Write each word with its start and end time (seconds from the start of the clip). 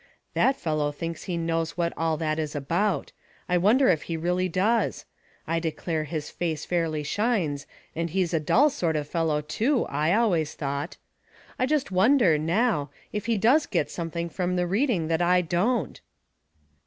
"That 0.33 0.55
fellow 0.55 0.91
thinks 0.91 1.25
he 1.25 1.37
knows 1.37 1.77
what 1.77 1.93
all 1.95 2.17
that 2.17 2.39
is 2.39 2.55
about. 2.55 3.11
I 3.47 3.59
wonder 3.59 3.87
if 3.87 4.01
he 4.09 4.17
really 4.17 4.49
does? 4.49 5.05
I 5.45 5.59
declare 5.59 6.05
his 6.05 6.31
face 6.31 6.65
fairly 6.65 7.03
shines, 7.03 7.67
and 7.95 8.09
he's 8.09 8.33
a 8.33 8.39
dull 8.39 8.71
sort 8.71 8.95
of 8.95 9.07
fel 9.07 9.27
low, 9.27 9.41
too, 9.41 9.81
1 9.83 10.11
always 10.13 10.55
thought. 10.55 10.97
I 11.59 11.67
just 11.67 11.91
wonder, 11.91 12.39
now, 12.39 12.89
if 13.13 13.27
he 13.27 13.37
does 13.37 13.67
get 13.67 13.91
something 13.91 14.27
from 14.27 14.55
the 14.55 14.65
reading 14.65 15.07
that 15.07 15.21
I 15.21 15.41
don't?" 15.43 16.01